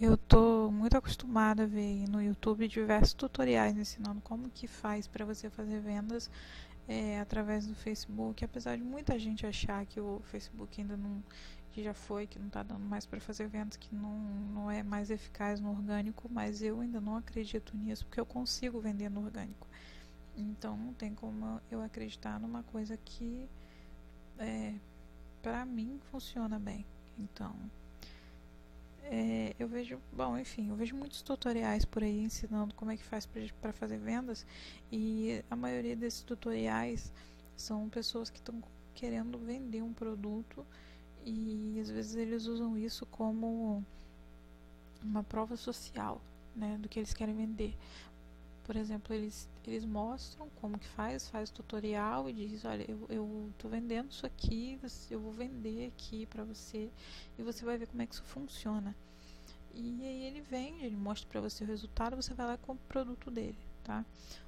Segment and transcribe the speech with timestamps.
[0.00, 5.24] eu tô muito acostumada a ver no YouTube diversos tutoriais ensinando como que faz para
[5.24, 6.30] você fazer vendas
[6.86, 11.22] é, através do Facebook, apesar de muita gente achar que o Facebook ainda não
[11.72, 14.18] que já foi, que não está dando mais para fazer vendas, que não,
[14.54, 18.80] não é mais eficaz no orgânico, mas eu ainda não acredito nisso, porque eu consigo
[18.80, 19.66] vender no orgânico.
[20.36, 23.48] Então não tem como eu acreditar numa coisa que
[24.38, 24.74] é,
[25.42, 26.86] para mim funciona bem.
[27.18, 27.54] Então
[29.10, 33.04] é, eu vejo, bom, enfim, eu vejo muitos tutoriais por aí ensinando como é que
[33.04, 33.26] faz
[33.60, 34.44] para fazer vendas
[34.92, 37.10] e a maioria desses tutoriais
[37.56, 38.62] são pessoas que estão
[38.94, 40.66] querendo vender um produto
[41.24, 43.82] e às vezes eles usam isso como
[45.02, 46.20] uma prova social,
[46.54, 47.74] né, do que eles querem vender.
[48.68, 53.50] Por exemplo, eles, eles mostram como que faz, faz tutorial e diz, olha, eu, eu
[53.56, 54.78] tô vendendo isso aqui,
[55.10, 56.90] eu vou vender aqui para você
[57.38, 58.94] e você vai ver como é que isso funciona.
[59.72, 62.84] E aí ele vende, ele mostra para você o resultado, você vai lá e compra
[62.84, 64.04] o produto dele, tá?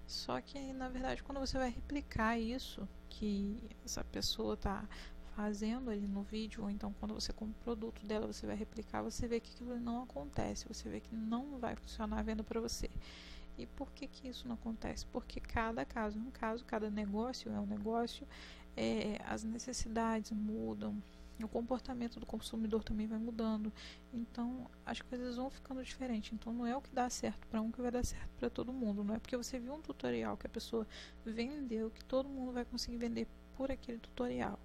[0.06, 3.56] Só que na verdade quando você vai replicar isso que
[3.86, 4.86] essa pessoa tá
[5.34, 9.00] fazendo ali no vídeo, ou então quando você compra o produto dela, você vai replicar,
[9.00, 12.60] você vê que aquilo não acontece, você vê que não vai funcionar a venda para
[12.60, 12.90] você.
[13.62, 15.06] E por que, que isso não acontece?
[15.06, 18.26] Porque cada caso é um caso, cada negócio é um negócio,
[18.76, 21.02] é, as necessidades mudam,
[21.44, 23.72] o comportamento do consumidor também vai mudando.
[24.12, 26.32] Então as coisas vão ficando diferentes.
[26.32, 28.72] Então não é o que dá certo para um que vai dar certo para todo
[28.72, 29.04] mundo.
[29.04, 30.86] Não é porque você viu um tutorial que a pessoa
[31.24, 34.58] vendeu que todo mundo vai conseguir vender por aquele tutorial.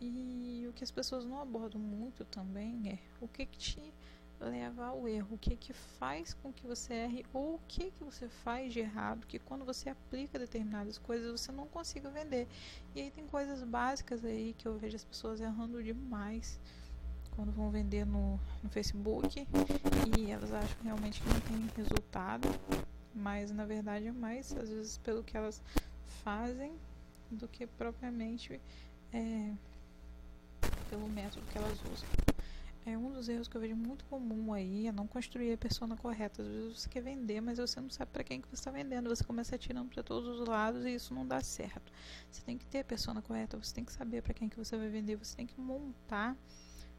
[0.00, 3.94] E o que as pessoas não abordam muito também é o que, que te
[4.40, 7.26] leva ao erro, o que que faz com que você erre?
[7.32, 11.50] Ou o que que você faz de errado, que quando você aplica determinadas coisas você
[11.50, 12.46] não consiga vender.
[12.94, 16.60] E aí tem coisas básicas aí que eu vejo as pessoas errando demais
[17.34, 19.46] quando vão vender no, no Facebook.
[20.18, 22.48] E elas acham realmente que não tem resultado,
[23.14, 25.62] mas na verdade é mais às vezes pelo que elas
[26.24, 26.72] fazem
[27.30, 28.60] do que propriamente
[29.12, 29.52] é,
[30.88, 32.27] pelo método que elas usam.
[32.88, 35.94] É um dos erros que eu vejo muito comum aí, é não construir a persona
[35.94, 36.40] correta.
[36.40, 39.10] Às vezes você quer vender, mas você não sabe para quem que você está vendendo.
[39.10, 41.92] Você começa atirando para todos os lados e isso não dá certo.
[42.30, 44.74] Você tem que ter a persona correta, você tem que saber para quem que você
[44.74, 46.34] vai vender, você tem que montar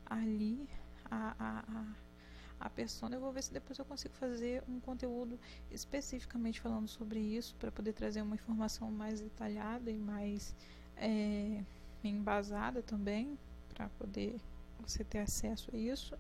[0.06, 0.70] ali
[1.10, 3.16] a, a, a, a persona.
[3.16, 5.40] Eu vou ver se depois eu consigo fazer um conteúdo
[5.72, 10.56] especificamente falando sobre isso, para poder trazer uma informação mais detalhada e mais
[10.96, 11.64] é,
[12.04, 13.40] embasada também
[13.74, 14.40] para poder
[14.82, 16.18] você ter acesso a isso.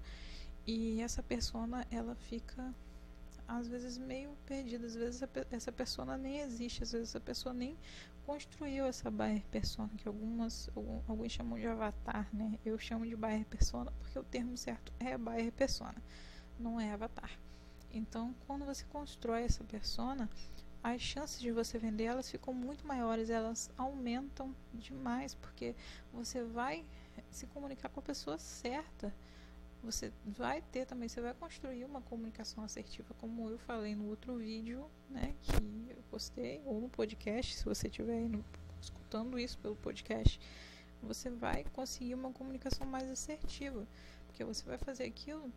[0.65, 2.73] E essa persona, ela fica
[3.47, 7.75] às vezes meio perdida, às vezes essa persona nem existe, às vezes a pessoa nem
[8.23, 12.59] construiu essa buyer persona, que algumas alguns chamam de avatar, né?
[12.63, 15.95] Eu chamo de buyer persona porque o termo certo é buyer persona,
[16.59, 17.31] não é avatar.
[17.91, 20.29] Então, quando você constrói essa persona,
[20.83, 25.75] as chances de você vender elas ficam muito maiores, elas aumentam demais, porque
[26.13, 26.85] você vai
[27.29, 29.13] se comunicar com a pessoa certa.
[29.83, 34.35] Você vai ter também, você vai construir uma comunicação assertiva, como eu falei no outro
[34.35, 38.29] vídeo, né, que eu postei, ou no podcast, se você estiver
[38.81, 40.39] escutando isso pelo podcast,
[41.01, 43.87] você vai conseguir uma comunicação mais assertiva,
[44.27, 45.49] porque você vai fazer aquilo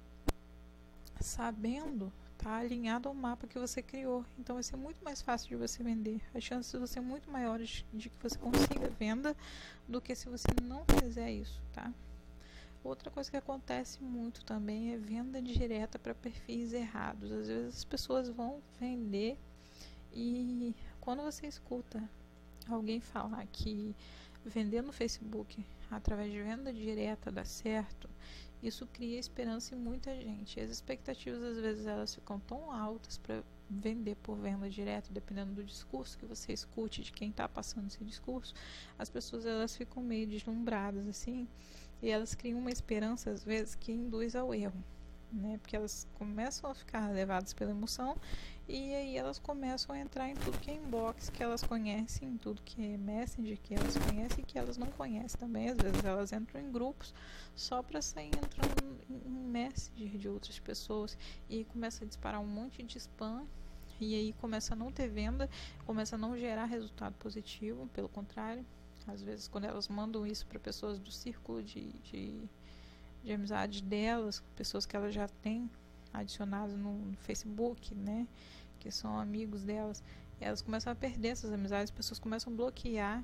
[1.20, 2.12] sabendo
[2.42, 4.24] está alinhado ao mapa que você criou.
[4.38, 6.20] Então vai ser muito mais fácil de você vender.
[6.34, 9.36] As chances vão ser muito maiores de que você consiga venda
[9.88, 11.92] do que se você não fizer isso, tá?
[12.82, 17.30] Outra coisa que acontece muito também é venda direta para perfis errados.
[17.30, 19.38] Às vezes as pessoas vão vender
[20.12, 22.02] e quando você escuta
[22.68, 23.94] alguém falar que
[24.44, 28.10] vender no Facebook através de venda direta dá certo,
[28.62, 30.60] isso cria esperança em muita gente.
[30.60, 35.64] As expectativas às vezes elas ficam tão altas para vender por venda direta, dependendo do
[35.64, 38.54] discurso que você escute, de quem está passando esse discurso,
[38.98, 41.48] as pessoas elas ficam meio deslumbradas assim,
[42.00, 44.82] e elas criam uma esperança às vezes que induz ao erro
[45.32, 45.58] né?
[45.58, 48.16] Porque elas começam a ficar levadas pela emoção
[48.68, 52.36] e aí elas começam a entrar em tudo que é inbox que elas conhecem, em
[52.36, 55.68] tudo que é messenger que elas conhecem e que elas não conhecem também.
[55.68, 57.14] Às vezes elas entram em grupos
[57.54, 61.16] só para sair entrando em messenger de outras pessoas
[61.48, 63.46] e começa a disparar um monte de spam
[64.00, 65.48] e aí começa a não ter venda,
[65.86, 68.64] começa a não gerar resultado positivo, pelo contrário,
[69.06, 72.48] às vezes quando elas mandam isso para pessoas do círculo de, de
[73.22, 75.70] de amizade delas, pessoas que elas já têm
[76.12, 78.26] adicionadas no, no, Facebook, né?
[78.78, 80.02] Que são amigos delas.
[80.40, 83.22] Elas começam a perder essas amizades, as pessoas começam a bloquear,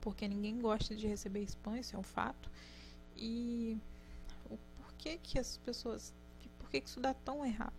[0.00, 2.50] porque ninguém gosta de receber spam, isso é um fato.
[3.16, 3.78] E
[4.50, 6.12] o porquê que as pessoas.
[6.58, 7.72] Por que, que isso dá tão errado?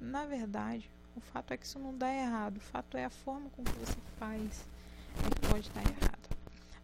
[0.00, 2.56] Na verdade, o fato é que isso não dá errado.
[2.56, 4.64] O fato é a forma com que você faz
[5.18, 6.21] é que pode dar errado.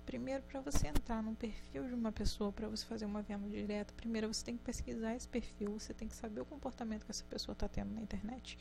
[0.08, 3.93] Primeiro, para você entrar num perfil de uma pessoa, para você fazer uma venda direta,
[3.93, 7.25] primeiro você tem que pesquisar esse perfil, você tem que saber o comportamento que essa
[7.25, 8.58] pessoa está tendo na internet.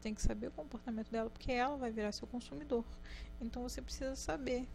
[0.00, 2.82] Tem que saber o comportamento dela, porque ela vai virar seu consumidor.
[3.38, 4.66] Então você precisa saber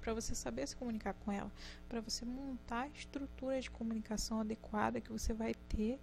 [0.00, 1.50] para você saber se comunicar com ela,
[1.88, 5.98] para você montar a estrutura de comunicação adequada que você vai ter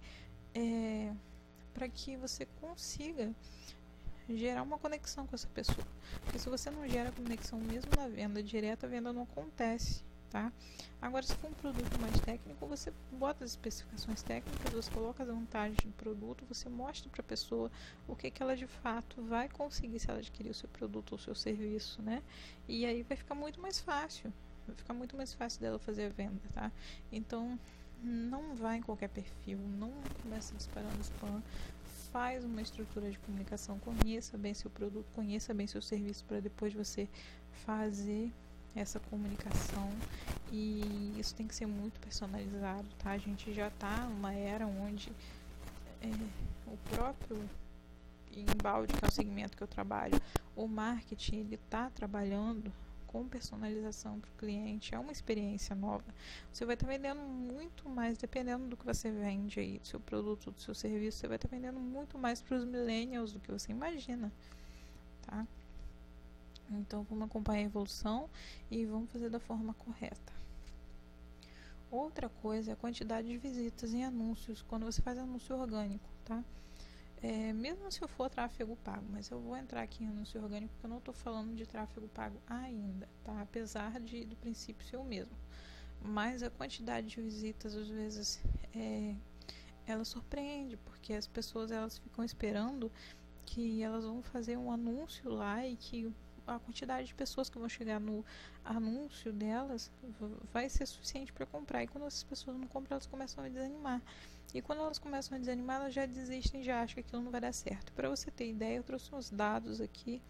[0.54, 1.14] é,
[1.72, 3.34] para que você consiga
[4.36, 5.86] gerar uma conexão com essa pessoa.
[6.24, 10.52] Porque se você não gera conexão mesmo na venda direta, a venda não acontece, tá?
[11.00, 15.28] Agora, se for um produto mais técnico, você bota as especificações técnicas, você coloca as
[15.28, 17.70] vantagens do produto, você mostra para a pessoa
[18.06, 21.18] o que, que ela de fato vai conseguir se ela adquirir o seu produto ou
[21.18, 22.22] o seu serviço, né?
[22.68, 24.32] E aí vai ficar muito mais fácil.
[24.66, 26.70] Vai ficar muito mais fácil dela fazer a venda, tá?
[27.10, 27.58] Então,
[28.02, 29.92] não vai em qualquer perfil, não
[30.22, 31.42] começa disparando spam,
[32.12, 36.72] faz uma estrutura de comunicação, conheça bem seu produto, conheça bem seu serviço para depois
[36.74, 37.08] você
[37.64, 38.30] fazer
[38.76, 39.90] essa comunicação
[40.50, 43.12] e isso tem que ser muito personalizado, tá?
[43.12, 45.10] A gente já está numa era onde
[46.02, 46.08] é,
[46.66, 47.38] o próprio
[48.34, 50.20] embalde, que é o segmento que eu trabalho,
[50.54, 52.72] o marketing ele está trabalhando
[53.12, 56.04] com personalização para o cliente, é uma experiência nova.
[56.50, 60.00] Você vai estar tá vendendo muito mais, dependendo do que você vende aí, do seu
[60.00, 63.38] produto, do seu serviço, você vai estar tá vendendo muito mais para os millennials do
[63.38, 64.32] que você imagina,
[65.26, 65.46] tá?
[66.70, 68.30] Então vamos acompanhar a evolução
[68.70, 70.32] e vamos fazer da forma correta.
[71.90, 76.42] Outra coisa é a quantidade de visitas em anúncios quando você faz anúncio orgânico, tá?
[77.22, 80.72] É, mesmo se eu for tráfego pago, mas eu vou entrar aqui em anúncio orgânico
[80.74, 83.40] porque eu não estou falando de tráfego pago ainda, tá?
[83.40, 85.36] Apesar de do princípio ser o mesmo.
[86.02, 88.42] Mas a quantidade de visitas às vezes
[88.74, 89.14] é,
[89.86, 92.90] ela surpreende porque as pessoas elas ficam esperando
[93.46, 96.12] que elas vão fazer um anúncio lá e que
[96.46, 98.24] a quantidade de pessoas que vão chegar no
[98.64, 99.90] anúncio delas
[100.52, 101.82] vai ser suficiente para comprar.
[101.82, 104.02] E quando essas pessoas não compram, elas começam a desanimar.
[104.54, 107.40] E quando elas começam a desanimar, elas já desistem, já acham que aquilo não vai
[107.40, 107.92] dar certo.
[107.92, 110.20] Para você ter ideia, eu trouxe uns dados aqui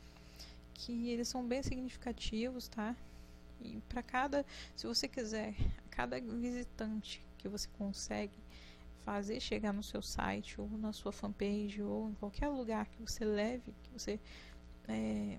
[0.74, 2.94] que eles são bem significativos, tá?
[3.60, 4.44] E para cada,
[4.76, 5.54] se você quiser,
[5.90, 8.38] cada visitante que você consegue
[9.04, 13.24] fazer chegar no seu site ou na sua fanpage ou em qualquer lugar que você
[13.24, 14.20] leve, que você
[14.88, 15.38] é,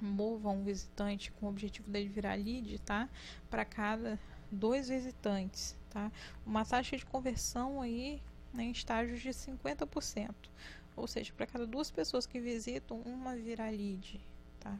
[0.00, 3.08] mova um visitante com o objetivo de virar lead, tá?
[3.50, 4.18] Para cada
[4.50, 6.10] dois visitantes, tá?
[6.46, 10.34] Uma taxa de conversão aí né, em estágios de 50%.
[10.96, 14.20] Ou seja, para cada duas pessoas que visitam, uma vira lead,
[14.60, 14.78] tá?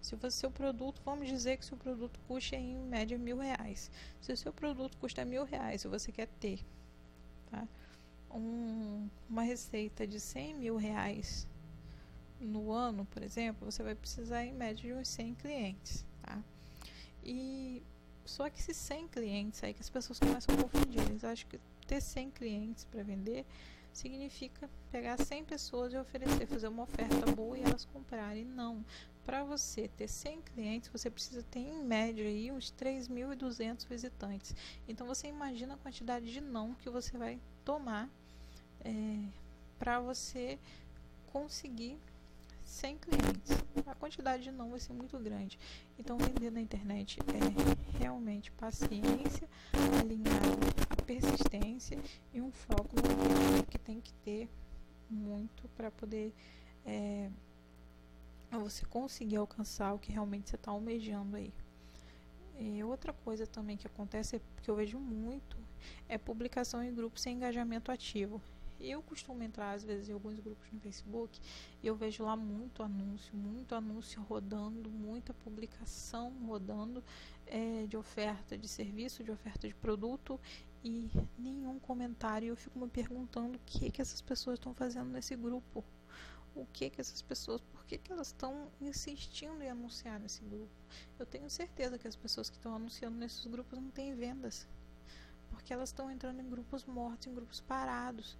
[0.00, 3.90] Se o seu produto, vamos dizer que seu produto custa em média mil reais.
[4.20, 6.60] Se o seu produto custa mil reais e você quer ter,
[7.50, 7.66] tá?
[8.30, 11.46] Um, uma receita de 100 mil reais
[12.40, 16.42] no ano, por exemplo, você vai precisar em média de uns 100 clientes, tá?
[17.24, 17.82] E
[18.24, 21.58] só que esses 100 clientes aí que as pessoas começam a confundir, eles acham que
[21.86, 23.46] ter 100 clientes para vender
[23.96, 28.44] significa pegar 100 pessoas e oferecer, fazer uma oferta boa e elas comprarem.
[28.44, 28.84] Não.
[29.24, 34.54] Para você ter 100 clientes, você precisa ter em média aí uns 3.200 visitantes.
[34.86, 38.08] Então você imagina a quantidade de não que você vai tomar
[38.84, 39.18] é,
[39.78, 40.58] para você
[41.32, 41.98] conseguir
[42.66, 43.64] 100 clientes.
[43.86, 45.58] A quantidade de não vai ser muito grande.
[45.98, 49.48] Então, vender na internet é realmente paciência,
[50.00, 51.98] alinhado a persistência
[52.34, 54.50] e um foco no que tem que ter
[55.08, 56.34] muito para poder
[56.84, 57.30] é,
[58.50, 61.52] você conseguir alcançar o que realmente você está almejando aí.
[62.58, 65.56] E outra coisa também que acontece, que eu vejo muito,
[66.08, 68.40] é publicação em grupos sem engajamento ativo.
[68.78, 71.40] Eu costumo entrar às vezes em alguns grupos no Facebook
[71.82, 77.02] e eu vejo lá muito anúncio, muito anúncio rodando, muita publicação rodando
[77.46, 80.38] é, de oferta de serviço, de oferta de produto
[80.84, 82.48] e nenhum comentário.
[82.48, 85.84] Eu fico me perguntando o que que essas pessoas estão fazendo nesse grupo.
[86.54, 90.72] O que que essas pessoas, por que, que elas estão insistindo em anunciar nesse grupo?
[91.18, 94.66] Eu tenho certeza que as pessoas que estão anunciando nesses grupos não têm vendas
[95.56, 98.36] porque elas estão entrando em grupos mortos, em grupos parados.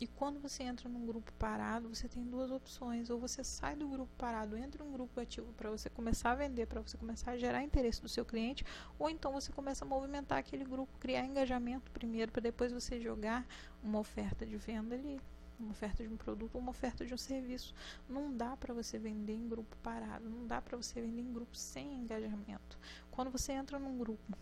[0.00, 3.10] E quando você entra num grupo parado, você tem duas opções.
[3.10, 6.34] Ou você sai do grupo parado, entra em um grupo ativo para você começar a
[6.34, 8.64] vender, para você começar a gerar interesse do seu cliente,
[8.98, 13.46] ou então você começa a movimentar aquele grupo, criar engajamento primeiro, para depois você jogar
[13.82, 15.20] uma oferta de venda ali
[15.58, 17.74] uma oferta de um produto uma oferta de um serviço.
[18.08, 21.54] Não dá para você vender em grupo parado, não dá para você vender em grupo
[21.54, 22.78] sem engajamento.
[23.10, 24.38] Quando você entra num grupo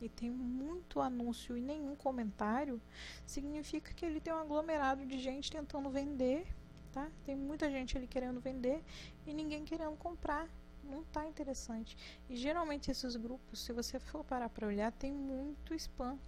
[0.00, 2.80] e tem muito anúncio e nenhum comentário,
[3.26, 6.46] significa que ele tem um aglomerado de gente tentando vender,
[6.92, 7.10] tá?
[7.24, 8.82] Tem muita gente ali querendo vender
[9.26, 10.48] e ninguém querendo comprar.
[10.84, 11.96] Não está interessante.
[12.30, 16.18] E geralmente esses grupos, se você for parar para olhar, tem muito spam,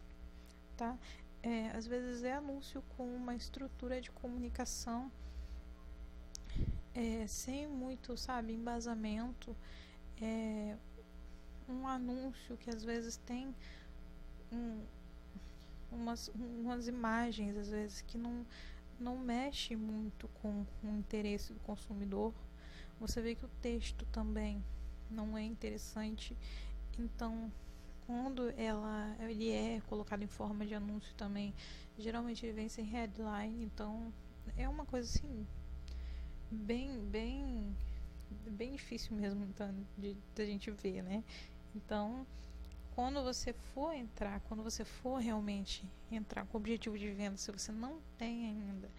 [0.77, 0.99] tá?
[1.43, 5.11] É, às vezes é anúncio com uma estrutura de comunicação
[6.95, 9.57] é, sem muito, sabe, embasamento.
[10.21, 10.77] É,
[11.71, 13.55] um anúncio que às vezes tem
[14.53, 14.83] um,
[15.91, 18.47] umas, umas imagens, às vezes, que não,
[18.99, 22.35] não mexe muito com o interesse do consumidor.
[22.99, 24.63] Você vê que o texto também
[25.11, 26.37] não é interessante.
[26.99, 27.51] Então,
[28.07, 31.55] quando ela, ele é colocado em forma de anúncio também,
[31.99, 34.13] geralmente ele vem sem headline, então
[34.57, 35.47] é uma coisa assim
[36.51, 37.77] bem bem
[38.51, 41.23] bem difícil mesmo então, de, de a gente ver, né?
[41.75, 42.27] Então,
[42.95, 47.51] quando você for entrar, quando você for realmente entrar com o objetivo de venda, se
[47.51, 48.91] você não tem ainda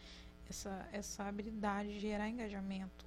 [0.49, 3.05] essa, essa habilidade de gerar engajamento,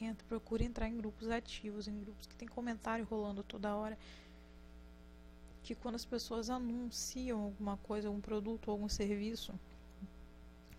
[0.00, 3.98] entra, procure entrar em grupos ativos, em grupos que tem comentário rolando toda hora.
[5.62, 9.54] Que quando as pessoas anunciam alguma coisa, algum produto, algum serviço,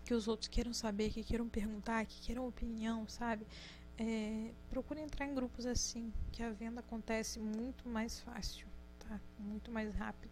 [0.04, 3.44] que os outros queiram saber, que queiram perguntar, que queiram opinião, sabe?
[3.98, 9.18] É, procure entrar em grupos assim, que a venda acontece muito mais fácil, tá?
[9.38, 10.30] Muito mais rápido.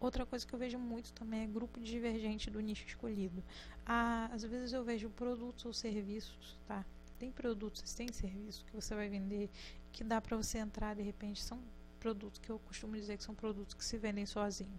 [0.00, 3.42] Outra coisa que eu vejo muito também é grupo divergente do nicho escolhido.
[3.86, 6.84] Ah, às vezes eu vejo produtos ou serviços, tá?
[7.18, 9.48] Tem produtos, tem serviços que você vai vender
[9.92, 11.40] que dá para você entrar de repente.
[11.40, 11.60] São
[12.00, 14.76] produtos que eu costumo dizer que são produtos que se vendem sozinho.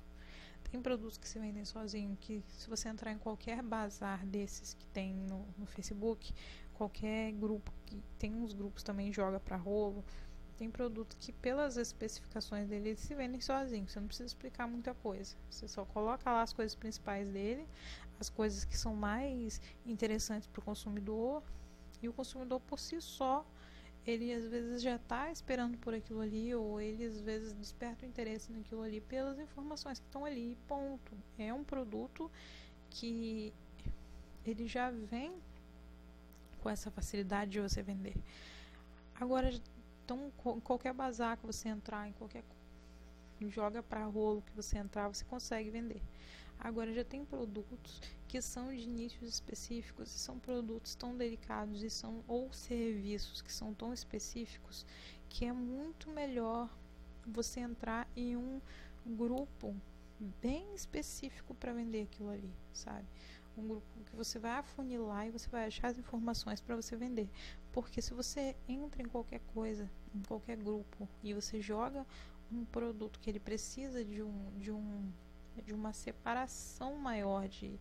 [0.70, 4.88] Tem produtos que se vendem sozinho que se você entrar em qualquer bazar desses que
[4.88, 6.34] tem no, no Facebook,
[6.84, 10.04] qualquer grupo que tem uns grupos também joga para rolo.
[10.58, 14.94] Tem produto que pelas especificações dele ele se vendem sozinho, você não precisa explicar muita
[14.94, 15.36] coisa.
[15.50, 17.68] Você só coloca lá as coisas principais dele,
[18.20, 21.42] as coisas que são mais interessantes para o consumidor,
[22.02, 23.46] e o consumidor por si só
[24.06, 28.10] ele às vezes já está esperando por aquilo ali, ou ele às vezes desperta o
[28.10, 30.58] interesse naquilo ali pelas informações que estão ali.
[30.68, 31.14] Ponto.
[31.38, 32.30] É um produto
[32.90, 33.54] que
[34.46, 35.34] ele já vem
[36.64, 38.16] com essa facilidade de você vender.
[39.20, 39.52] Agora,
[40.04, 40.32] então,
[40.64, 42.44] qualquer bazar que você entrar, em qualquer
[43.50, 46.02] joga para rolo que você entrar, você consegue vender.
[46.58, 51.90] Agora já tem produtos que são de nichos específicos, e são produtos tão delicados e
[51.90, 54.86] são ou serviços que são tão específicos
[55.28, 56.70] que é muito melhor
[57.28, 58.62] você entrar em um
[59.06, 59.76] grupo
[60.42, 63.06] bem específico para vender aquilo ali, sabe?
[63.58, 67.30] Um grupo que você vai afunilar e você vai achar as informações para você vender.
[67.72, 72.06] Porque se você entra em qualquer coisa, em qualquer grupo e você joga
[72.52, 75.12] um produto que ele precisa de um de um
[75.64, 77.80] de uma separação maior de,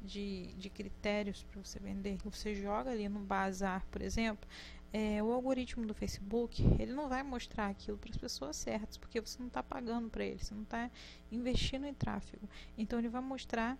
[0.00, 2.18] de, de critérios para você vender.
[2.24, 4.48] Você joga ali no bazar, por exemplo,
[4.92, 9.20] é, o algoritmo do Facebook ele não vai mostrar aquilo para as pessoas certas, porque
[9.20, 10.90] você não está pagando para ele, você não está
[11.30, 12.48] investindo em tráfego.
[12.76, 13.78] Então ele vai mostrar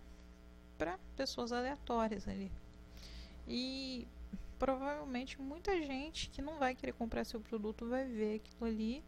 [0.83, 2.51] para pessoas aleatórias ali.
[3.47, 4.09] E
[4.59, 9.05] provavelmente muita gente que não vai querer comprar seu produto vai ver aquilo ali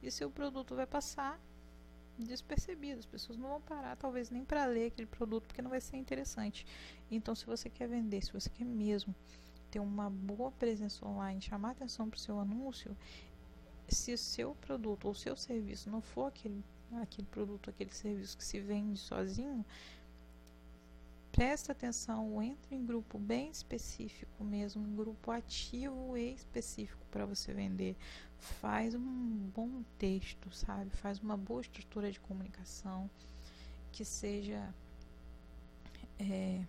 [0.00, 1.40] e seu produto vai passar
[2.16, 3.00] despercebido.
[3.00, 5.96] As pessoas não vão parar, talvez nem para ler aquele produto, porque não vai ser
[5.96, 6.64] interessante.
[7.10, 9.12] Então, se você quer vender, se você quer mesmo
[9.68, 12.96] ter uma boa presença online, chamar atenção para o seu anúncio,
[13.88, 16.64] se o seu produto ou seu serviço não for aquele,
[17.02, 19.64] aquele produto, aquele serviço que se vende sozinho,
[21.36, 27.52] presta atenção, entre em grupo bem específico mesmo, um grupo ativo e específico para você
[27.52, 27.94] vender.
[28.38, 30.88] Faz um bom texto, sabe?
[30.96, 33.10] Faz uma boa estrutura de comunicação
[33.92, 34.74] que seja
[36.18, 36.64] é,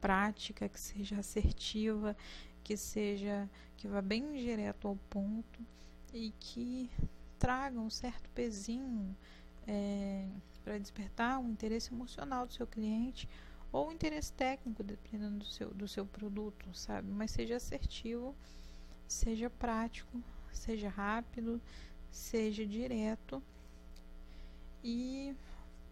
[0.00, 2.16] prática, que seja assertiva,
[2.62, 5.60] que seja que vá bem direto ao ponto
[6.14, 6.88] e que
[7.36, 9.16] traga um certo pezinho
[9.66, 10.28] é,
[10.62, 13.28] para despertar o interesse emocional do seu cliente
[13.72, 17.10] ou interesse técnico, dependendo do seu, do seu produto, sabe?
[17.10, 18.36] Mas seja assertivo,
[19.08, 21.60] seja prático, seja rápido,
[22.10, 23.42] seja direto
[24.84, 25.34] e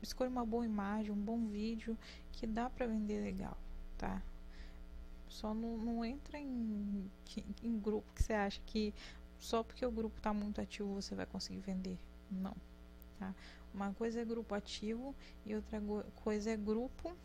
[0.03, 1.97] escolha uma boa imagem, um bom vídeo
[2.33, 3.57] que dá para vender legal,
[3.97, 4.23] tá?
[5.29, 7.11] Só não, não entra em,
[7.63, 8.93] em grupo que você acha que
[9.39, 11.99] só porque o grupo está muito ativo você vai conseguir vender.
[12.31, 12.55] Não.
[13.19, 13.35] Tá?
[13.73, 15.15] Uma coisa é grupo ativo
[15.47, 15.81] e outra
[16.17, 17.17] coisa é grupo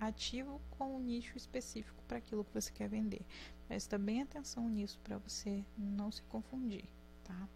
[0.00, 3.20] ativo com um nicho específico para aquilo que você quer vender.
[3.68, 6.84] Presta bem atenção nisso para você não se confundir,
[7.22, 7.48] tá?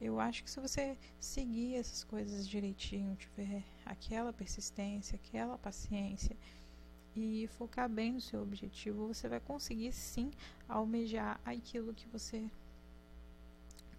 [0.00, 6.36] Eu acho que se você seguir essas coisas direitinho, tiver aquela persistência, aquela paciência
[7.16, 10.30] e focar bem no seu objetivo, você vai conseguir sim
[10.68, 12.48] almejar aquilo que você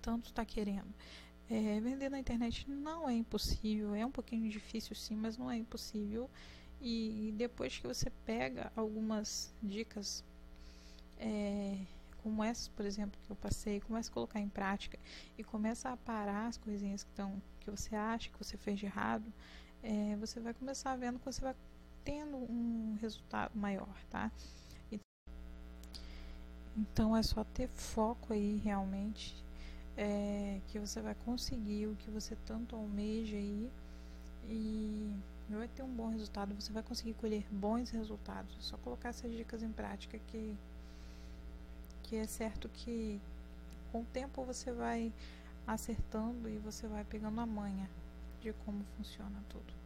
[0.01, 0.93] tanto está querendo.
[1.49, 5.57] É, vender na internet não é impossível, é um pouquinho difícil sim, mas não é
[5.57, 6.29] impossível.
[6.81, 10.23] E depois que você pega algumas dicas,
[11.17, 11.77] é,
[12.23, 14.97] como essas, por exemplo, que eu passei, começa a colocar em prática
[15.37, 18.85] e começa a parar as coisinhas que, tão, que você acha que você fez de
[18.85, 19.25] errado,
[19.83, 21.55] é, você vai começar vendo que você vai
[22.05, 24.31] tendo um resultado maior, tá?
[26.77, 29.35] Então é só ter foco aí realmente
[29.97, 33.69] é, que você vai conseguir o que você tanto almeja aí
[34.47, 35.13] e
[35.57, 38.55] vai ter um bom resultado, você vai conseguir colher bons resultados.
[38.57, 40.55] É só colocar essas dicas em prática que,
[42.03, 43.19] que é certo que
[43.91, 45.11] com o tempo você vai
[45.65, 47.89] acertando e você vai pegando a manha
[48.41, 49.78] de como funciona tudo.